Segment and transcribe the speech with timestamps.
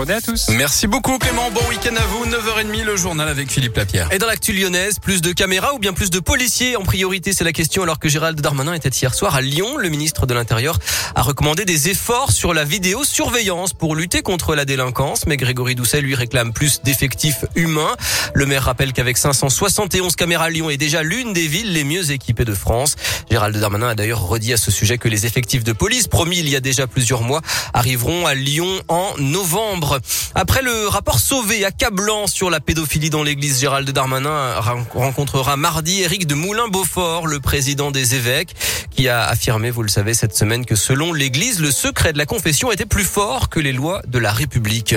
[0.00, 0.50] Bonne à tous.
[0.50, 4.08] Merci beaucoup Clément, bon week-end à vous, 9h30 le journal avec Philippe Lapierre.
[4.12, 7.42] Et dans l'actu lyonnaise, plus de caméras ou bien plus de policiers En priorité, c'est
[7.42, 9.76] la question alors que Gérald Darmanin était hier soir à Lyon.
[9.76, 10.78] Le ministre de l'Intérieur
[11.16, 15.26] a recommandé des efforts sur la vidéosurveillance pour lutter contre la délinquance.
[15.26, 17.96] Mais Grégory Doucet lui réclame plus d'effectifs humains.
[18.34, 22.44] Le maire rappelle qu'avec 571 caméras, Lyon est déjà l'une des villes les mieux équipées
[22.44, 22.94] de France.
[23.32, 26.48] Gérald Darmanin a d'ailleurs redit à ce sujet que les effectifs de police, promis il
[26.48, 27.40] y a déjà plusieurs mois,
[27.74, 29.87] arriveront à Lyon en novembre.
[30.34, 34.54] Après le rapport sauvé accablant sur la pédophilie dans l'église, Gérald Darmanin
[34.94, 38.54] rencontrera mardi Éric de Moulin-Beaufort, le président des évêques,
[38.90, 42.26] qui a affirmé, vous le savez, cette semaine que selon l'église, le secret de la
[42.26, 44.94] confession était plus fort que les lois de la République.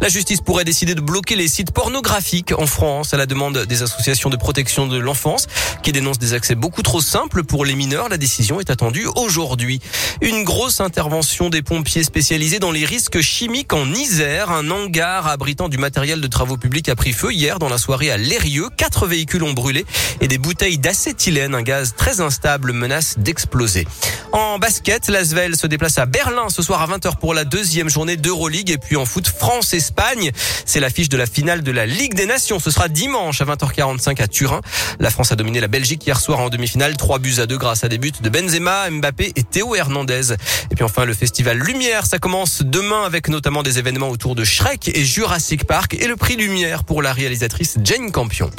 [0.00, 3.82] La justice pourrait décider de bloquer les sites pornographiques en France à la demande des
[3.82, 5.46] associations de protection de l'enfance
[5.82, 8.08] qui dénoncent des accès beaucoup trop simples pour les mineurs.
[8.08, 9.80] La décision est attendue aujourd'hui.
[10.20, 14.50] Une grosse intervention des pompiers spécialisés dans les risques chimiques en Isère.
[14.50, 18.10] Un hangar abritant du matériel de travaux publics a pris feu hier dans la soirée
[18.10, 18.68] à Lérieux.
[18.76, 19.84] Quatre véhicules ont brûlé
[20.20, 23.86] et des bouteilles d'acétylène, un gaz très instable, menace d'exploser.
[24.32, 28.16] En basket, l'Asvel se déplace à Berlin ce soir à 20h pour la deuxième journée
[28.16, 30.30] d'Euroleague et puis en foot France-Espagne.
[30.66, 32.58] C'est l'affiche de la finale de la Ligue des Nations.
[32.58, 34.60] Ce sera dimanche à 20h45 à Turin.
[34.98, 36.96] La France a dominé la Belgique hier soir en demi-finale.
[36.96, 40.32] Trois buts à deux grâce à des buts de Benzema, Mbappé et Théo Hernandez.
[40.70, 44.44] Et puis enfin le festival Lumière, ça commence demain avec notamment des événements autour de
[44.44, 48.50] Shrek et Jurassic Park et le prix Lumière pour la réalisatrice Jane Campion.